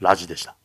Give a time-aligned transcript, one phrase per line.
[0.00, 0.56] ラジでした。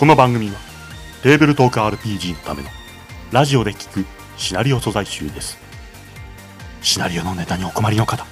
[0.00, 0.54] この番組は
[1.22, 2.70] テーブルトーク RPG のための
[3.32, 4.06] ラジオで聞く
[4.38, 5.58] シナリオ素材集です。
[6.80, 8.24] シナリオのネタにお困りの方、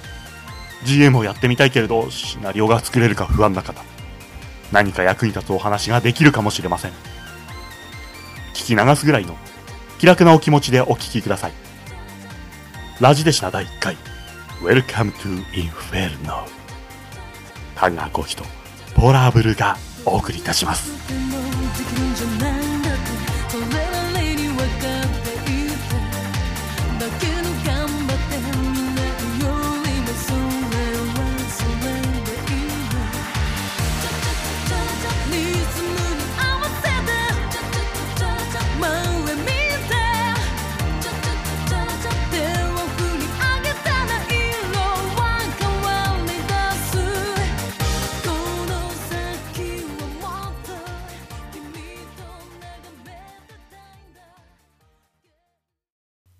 [0.83, 3.83] GM をやってみたいけれどシナリオが作れるか不安な方、
[4.71, 6.91] 何か役に立つお話ができるかもしれません。
[8.55, 9.37] 聞き流すぐらいの
[9.99, 11.53] 気楽なお気持ちでお聞きください。
[12.99, 13.95] ラジデシナ第1回
[14.63, 16.47] Welcome to Inferno
[17.75, 18.43] タンガーコヒと
[18.95, 20.91] ポラブルがお送りいたします。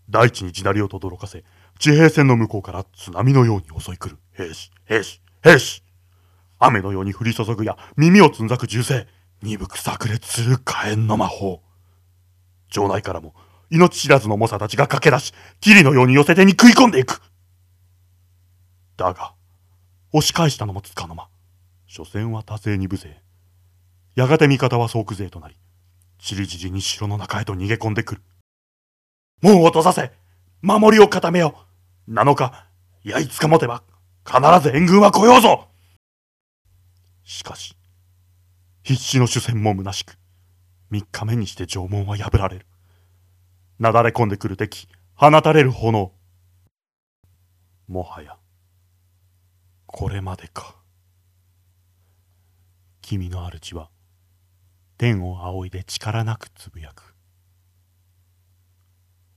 [0.09, 1.43] 大地に地鳴りを轟かせ、
[1.77, 5.83] 地平線の向こうから津波のように襲い来る兵士、兵士、兵士。
[6.57, 9.07] 雨のように降り注ぐや耳をつんざく銃声、
[9.41, 11.61] 鈍く炸裂する火炎の魔法。
[12.69, 13.33] 城内からも
[13.69, 17.21] 命知らずの猛者たちが駆け出し、霧のように寄せ手に食い込んでいく。
[18.97, 19.33] だが、
[20.11, 21.29] 押し返したのもつかの間。
[21.85, 23.21] 所詮は多勢に無勢。
[24.15, 25.55] やがて味方は総勢となり、
[26.17, 28.21] ちりじりに城の中へと逃げ込んでくる。
[29.41, 30.11] 門を閉ざせ
[30.61, 31.55] 守りを固めよ
[32.09, 32.51] 7日、
[33.03, 33.83] いや5日持てば、
[34.25, 35.67] 必ず援軍は来ようぞ
[37.23, 37.77] しかし、
[38.83, 40.17] 必死の主戦も虚しく、
[40.91, 42.65] 3日目にして城門は破られる。
[43.79, 46.11] なだれ込んでくる敵、放たれる炎。
[47.87, 48.37] もはや、
[49.85, 50.75] これまでか。
[53.01, 53.89] 君の主は、
[54.97, 57.08] 天を仰いで力なくつぶやく。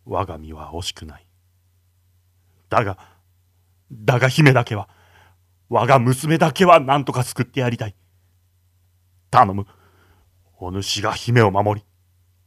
[0.05, 1.27] 我が身は惜しくない。
[2.69, 2.99] だが、
[3.91, 4.89] だが姫だけは、
[5.69, 7.95] 我が娘だけは何とか救ってやりたい。
[9.31, 9.67] 頼む。
[10.59, 11.87] お主が姫を守り、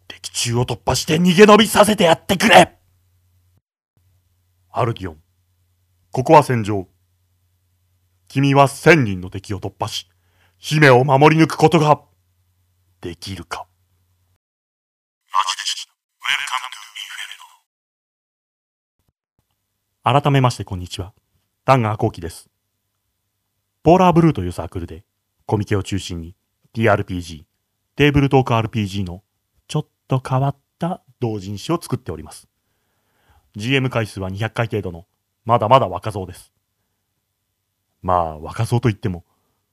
[0.07, 2.77] 敵中を突破して逃げ延びさせてやってくれ
[4.71, 5.17] アルディオン、
[6.11, 6.87] ここは戦場。
[8.27, 10.09] 君は千人の敵を突破し、
[10.57, 12.01] 姫を守り抜くことが
[13.01, 13.67] できるか。
[20.07, 21.13] 改めましてこんにちは。
[21.65, 22.47] ダンガーコウキです。
[23.81, 25.03] ポーラーブルーというサークルで
[25.47, 26.35] コミケを中心に
[26.75, 27.45] TRPG、
[27.95, 29.23] テーブルトーク RPG の
[29.67, 32.47] ちょっと変わった同人誌を作っております。
[33.55, 35.07] GM 回数は200回程度の
[35.43, 36.53] まだまだ若造です。
[38.03, 39.25] まあ若造といっても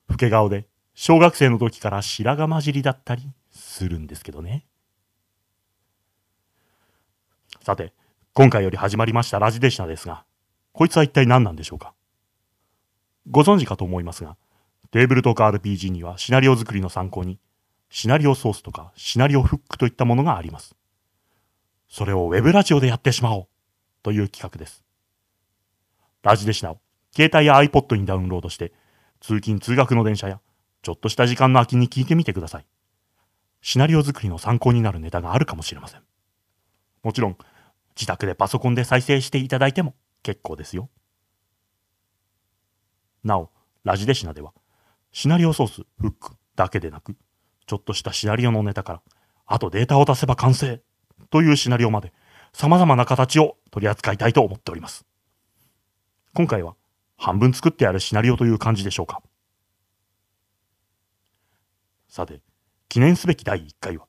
[0.09, 4.65] 老け顔で小学生の時から白髪混じりだったりするんですけどね。
[7.61, 7.93] さて、
[8.35, 10.25] 今回より始まりましたラジデシナですが、
[10.73, 11.93] こいつは一体何なんでしょうか？
[13.31, 14.39] ご存知かと思いますが、
[14.91, 17.39] テーブルトーク RPG にはシナリオ作りの参考に、
[17.91, 20.75] シナリオソースとかシナリオフックといったものがあります。
[21.91, 23.47] それをウェブラジオでやってしまおう
[24.03, 24.83] という企画です。
[26.23, 26.79] ラジデシナを
[27.15, 28.73] 携帯や iPod にダウンロードして、
[29.21, 30.41] 通勤通学の電車や
[30.81, 32.67] ちょっとした時間の空きに聞いてみてください。
[33.61, 36.01] シナリオ作りの参考になるネタがあるかもしれません。
[37.03, 37.37] もちろん、
[37.97, 40.89] 自宅でパソコンで再生していただいても結構ですよ。
[43.25, 43.51] なお、
[43.85, 44.53] ラジデシナでは、
[45.13, 47.17] シナリオソース、フックだけでなく、
[47.67, 49.03] ちょっとしたシナリオのネタから、
[49.47, 50.81] あとデータを出せば完成
[51.31, 52.13] というシナリオまで、
[52.53, 55.05] 様々な形を取り扱いたいと思っております。
[56.35, 56.77] 今回は、
[57.17, 59.23] 半分作ってあるシナリオという感じでしょうか。
[62.09, 62.43] さて、
[62.89, 64.07] 記念すべき第1回は、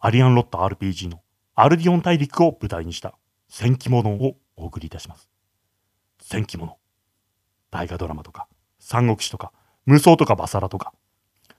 [0.00, 1.21] アリアンロッタ RPG の
[1.54, 3.14] アルディオン大陸を舞台にした
[3.48, 5.28] 戦記物をお送りいたします。
[6.20, 6.76] 戦記物。
[7.70, 9.52] 大河ドラマとか、三国志とか、
[9.84, 10.94] 無双とかバサラとか、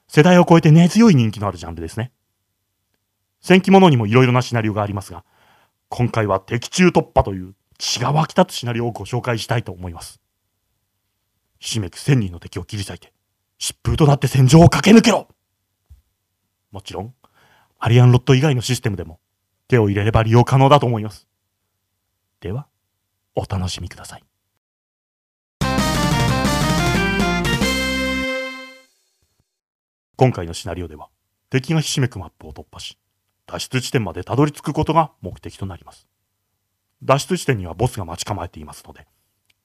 [0.08, 2.12] 世代を超えて根強い人気のあるジャンルですね。
[3.40, 5.24] 戦記物にもいろいろなシナリオがありますが、
[5.90, 10.20] 今回は敵中突破という血が湧き立つシナリオをご紹介したいと思います。
[11.60, 13.14] ひしめく千人の敵を切り裂いて、
[13.60, 15.28] 疾風となって戦場を駆け抜けろ
[16.72, 17.14] もちろん、
[17.78, 19.20] アリアンロット以外のシステムでも
[19.68, 21.28] 手を入れれば利用可能だと思います。
[22.40, 22.68] では、
[23.36, 24.24] お楽しみください。
[30.16, 31.10] 今回のシナリオでは、
[31.50, 32.98] 敵がひしめくマップを突破し、
[33.46, 36.08] 脱出地点までたどり着くことが目的となります。
[37.04, 39.08] 脱出地点にはボスが待ち構えていますので、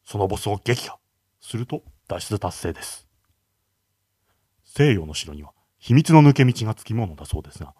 [0.04, 0.98] そのボスを撃破
[1.40, 3.06] すると脱出達成です。
[4.64, 7.74] 西洋の城には秘密の抜け道がつきものだそうですが、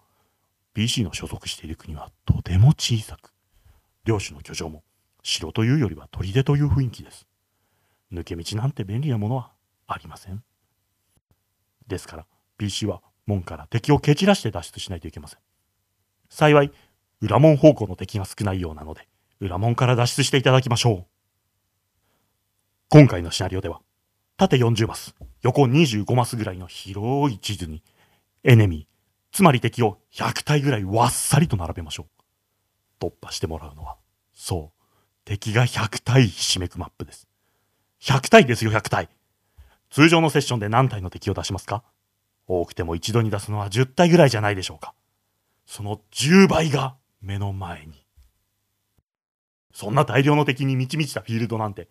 [0.75, 3.33] PC の所属している国はとても小さく、
[4.05, 4.85] 領主の居城も
[5.23, 7.27] 城というよりは砦という雰囲気です。
[8.13, 9.53] 抜け道なんて便利なものは
[9.87, 10.43] ありません。
[11.87, 12.27] ですから、
[12.57, 15.39] PC は門から敵を蹴散らして脱出しないといけません。
[16.31, 16.73] 幸い、
[17.21, 19.09] 裏門方向の敵が少ないようなので、
[19.41, 21.07] 裏門から脱出していただきましょう。
[22.89, 23.81] 今回のシナリオでは、
[24.37, 27.83] 縦40マス、横25マスぐらいの広い地図に、
[28.45, 28.98] エネミー、
[29.39, 32.09] つまり敵を100体ぐらいわっさりと並べましょ
[33.01, 33.05] う。
[33.05, 33.97] 突破してもらうのは、
[34.35, 34.85] そう、
[35.25, 37.29] 敵が100体ひしめくマップです。
[38.01, 39.09] 100体ですよ、100体。
[39.91, 41.85] 通常のセッションで何体の敵を出しますか？
[42.49, 44.93] 多くても一度に出すのは10体ぐらいじゃないでしょうか。
[45.67, 48.05] その10倍が目の前に。
[49.73, 51.87] そんな大量の敵に満ち満ちたフィールドなんて、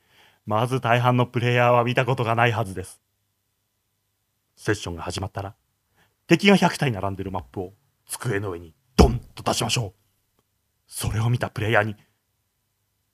[0.46, 3.00] まず大半のプレイヤーは見たことがないはずです。
[4.58, 5.56] セッションが始まったら、
[6.28, 7.74] 敵が100体並んでるマップを
[8.06, 10.42] 机の上にドンと出しましょう。
[10.88, 11.96] それを見たプレイヤーに、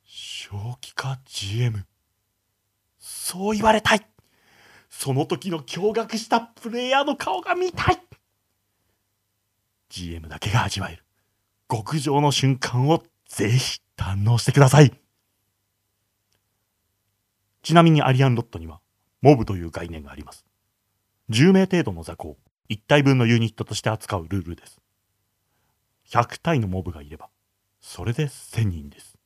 [0.06, 0.50] 正
[0.81, 1.86] 気か GM。
[3.00, 4.06] そう言われたい。
[4.89, 8.00] その時の驚愕したプレイヤーの顔が見たい。
[9.89, 11.04] GM だけが味わえる
[11.69, 14.92] 極上の瞬間をぜひ堪能してください。
[17.62, 18.81] ちなみにアリアンロットには
[19.21, 20.45] モブという概念があります。
[21.30, 22.38] 10名程度の雑魚を
[22.73, 24.81] 1体分のユニットとして扱うルールです。
[26.09, 27.29] 100体のモブがいれば、
[27.81, 29.17] それで1000人です。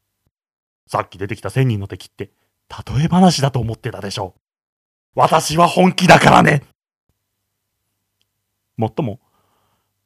[0.88, 2.32] さっき出てきた1000人の敵って、
[2.70, 4.42] 例え話だと思ってたでしょう。
[5.16, 6.64] 私は本気だからね
[8.78, 9.20] もっとも、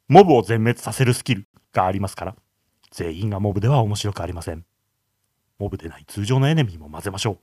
[0.08, 2.36] モブを全滅させるスキルがありますから、
[2.92, 4.66] 全員がモブでは面白くありません。
[5.60, 7.40] モブでない通常のエネミーも混ぜましょう。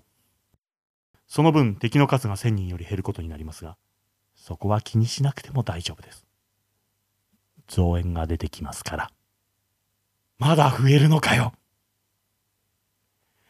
[1.26, 3.76] その分敵の数が1000人より減ることになりますが、
[4.48, 6.24] そこは気にしなくても大丈夫です。
[7.66, 9.10] 増援が出てきますから。
[10.38, 11.52] まだ増えるのかよ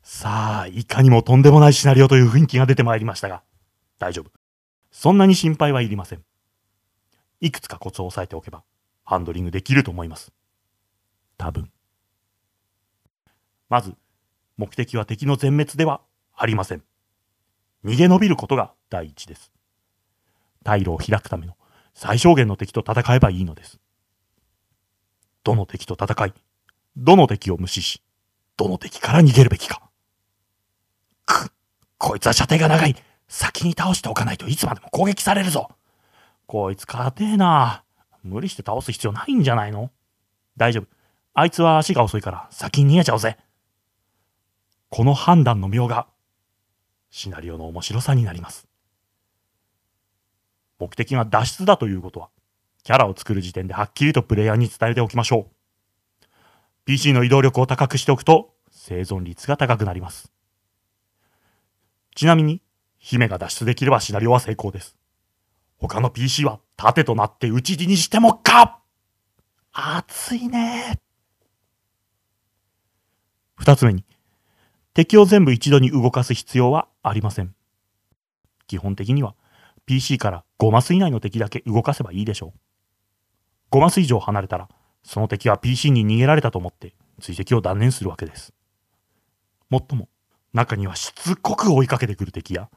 [0.03, 3.45] さあ、いかにもとんでもないシナリオという雰囲気が出てまいりましたが、
[4.01, 4.33] 大丈夫。
[4.91, 6.25] そんなに心配はいりません。
[7.41, 8.65] いくつかコツを押さえておけば、
[9.05, 10.33] ハンドリングできると思います。
[11.37, 11.71] 多分。
[13.69, 13.95] まず、
[14.57, 16.01] 目的は敵の全滅では
[16.35, 16.83] ありません。
[17.85, 19.53] 逃げ延びることが第一です。
[20.69, 21.57] 退路を開くための
[21.95, 23.81] 最小限の敵と戦えばいいのです。
[25.43, 26.35] どの敵と戦い、
[26.97, 28.03] どの敵を無視し、
[28.57, 29.81] どの敵から逃げるべきか。
[31.25, 31.51] く、
[31.97, 32.95] こいつは射程が長い。
[33.29, 35.71] 先に倒しておかないといつまでも攻撃されるぞ。
[36.47, 37.85] こいつ硬えな。
[38.23, 39.91] 無理して倒す必要ないんじゃないの
[40.57, 40.87] 大丈夫。
[41.35, 43.37] あいつは足が遅いから先に逃げちゃおうぜ。
[44.89, 46.07] この判断の妙が、
[47.11, 48.67] シナリオの面白さになります。
[50.79, 52.31] 目的が脱出だということは、
[52.85, 56.27] キャラを作る時点ではっきりとプレイヤーに伝えておきましょう。
[56.85, 60.33] PC の移動力を高くしておくと、生存率が高くなります。
[62.15, 62.63] ちなみに、
[62.99, 64.97] 姫が脱出できればシナリオは成功です。
[65.79, 68.81] 他の PC は盾となって討ち死にしてもか
[69.73, 70.99] 熱いね。
[73.55, 74.05] 二つ目に、
[74.95, 77.55] 敵を全部一度に動かす必要はありません。
[78.67, 79.35] 基本的には
[79.89, 83.75] PC から5マス以内の敵だけ動かせばいいでしょう。
[83.75, 84.69] 5マス以上離れたら、
[85.03, 88.53] その敵は PC に逃げられたと思って追跡を断念するわけです。
[89.71, 90.11] もっとも、
[90.53, 92.69] 中にはしつこく追いかけてくる敵や、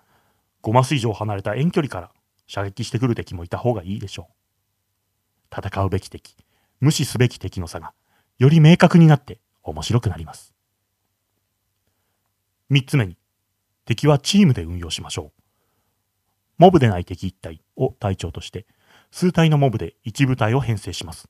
[0.63, 2.11] 5マス以上離れた遠距離から
[2.47, 4.29] 射撃してくる敵もいた方がいいでしょ
[5.51, 5.53] う。
[5.53, 6.37] 戦うべき敵、
[6.79, 7.93] 無視すべき敵の差が、
[8.37, 10.53] より明確になって面白くなります。
[12.69, 13.17] 三つ目に、
[13.83, 15.40] 敵はチームで運用しましょう。
[16.61, 18.67] モブでない敵一体を隊長として、
[19.09, 21.27] 数体のモブで一部隊を編成します。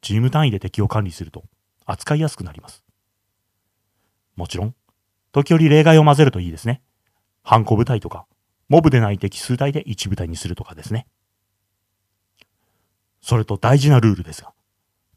[0.00, 1.44] チーム単位で敵を管理すると
[1.86, 2.82] 扱いやすくなります。
[4.34, 4.74] もちろん、
[5.30, 6.82] 時折例外を混ぜるといいですね。
[7.44, 8.26] ハンコ部隊とか、
[8.68, 11.06] モブでない敵数体で一部隊にするとかですね。
[13.20, 14.52] それと大事なルールですが、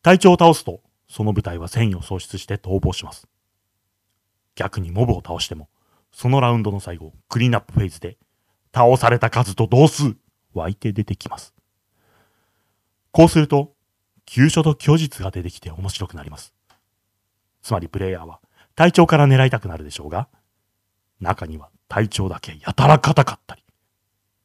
[0.04, 3.28] 隊長を倒すと、その部隊は戦意を喪失して逃亡します。
[4.54, 5.70] 逆にモブを倒しても、
[6.12, 8.20] そのラウンドの最後、クリーンアップフェーズで
[8.76, 10.18] 倒された数と同数、
[10.54, 11.54] 湧いて出てきます。
[13.12, 13.74] こうすると、
[14.26, 16.54] 急所と虚実が出てきて面白くなります。
[17.62, 18.42] つまりプレイヤーは
[18.76, 20.28] 体調から狙いたくなるでしょうが、
[21.22, 23.64] 中には体調だけやたら硬かったり、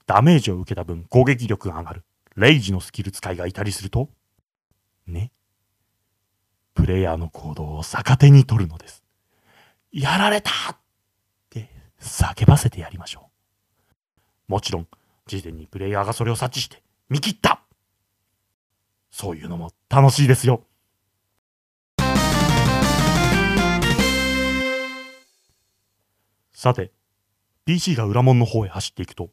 [0.07, 2.05] ダメージを受けた分攻撃力が上がる
[2.37, 4.11] レイジのスキル使いがいたりすると、
[5.09, 5.33] ね。
[6.75, 9.03] プレイヤーの行動を逆手に取るのです。
[9.91, 10.77] やられたっ
[11.51, 11.69] て
[12.01, 13.30] 叫ばせてやりましょう。
[14.51, 14.89] もちろん、
[15.29, 17.63] 事前にプレイヤーがそれを察知して見切った
[19.09, 20.65] そういうのも楽しいですよ。
[26.53, 26.91] さて、
[27.65, 29.31] PC が裏門の方へ走っていくと、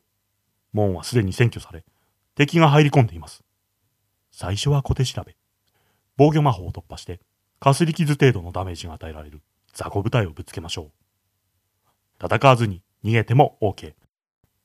[0.71, 1.83] 門はすでに占拠され、
[2.35, 3.43] 敵が入り込んでいます。
[4.31, 5.35] 最初は小手調べ。
[6.15, 7.21] 防御魔法を突破して、
[7.59, 9.41] かすり傷程度のダメージが与えられる
[9.73, 10.91] 雑魚部隊をぶつけましょ
[12.21, 12.23] う。
[12.23, 13.95] 戦わずに逃げても OK。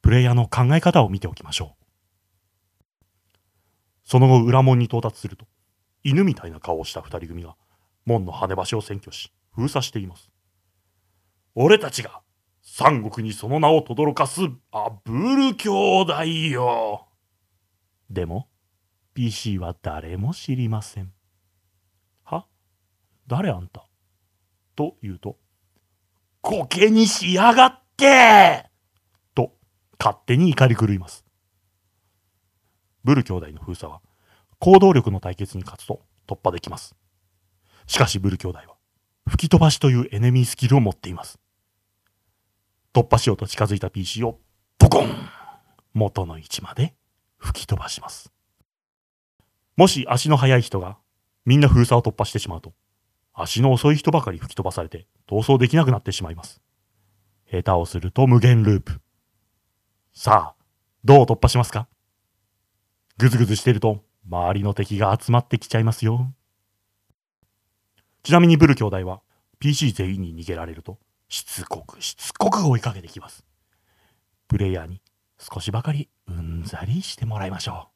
[0.03, 1.85] プレイヤーの考え方を見ておきましょう。
[4.05, 5.47] その後裏門に到達すると、
[6.03, 7.57] 犬みたいな顔をした二人組が、
[8.05, 10.29] 門の跳ね橋を占拠し、封鎖しています。
[11.55, 12.21] 俺たちが
[12.63, 14.41] 三国にその名を轟かす
[14.73, 15.69] アブル兄
[16.03, 17.07] 弟よ。
[18.11, 18.49] でも、
[19.15, 21.13] PC は誰も知りません。
[22.25, 22.47] は？
[23.29, 23.87] 誰あんた？
[24.75, 25.39] と言うと、
[26.41, 28.69] 苔にしやがって、
[30.05, 31.25] 勝手に怒り狂います。
[33.05, 34.01] ブル兄弟の封鎖は、
[34.59, 36.97] 行動力の対決に勝つと突破できます。
[37.87, 38.75] しかしブル兄弟は、
[39.29, 41.39] 吹き飛ばしというエネミースキルを持っています。
[42.93, 44.41] 突破しようと近づいた PC を
[44.77, 45.09] ポコン
[45.95, 46.97] 元の位置まで
[47.39, 48.33] 吹き飛ばします。
[49.77, 50.99] もし足の速い人が
[51.45, 52.73] みんな封鎖を突破してしまうと、
[53.35, 56.61] 足の遅い人ばかり吹き飛ばされて逃走できなくなってしまいます。
[57.49, 59.01] 下手をすると無限ループ。
[60.15, 60.65] さあ、
[61.05, 61.89] どう突破しますか？
[63.19, 66.33] ぐずぐずしてると周りの敵が集まってきちゃいますよ。
[68.23, 69.23] ちなみにブル兄弟は
[69.59, 73.45] PC 全員に逃げられるとしつこくしつこく追いかけてきます。
[74.49, 75.01] プレイヤーに
[75.39, 77.92] 少しばかりうんざりしてもらいましょう。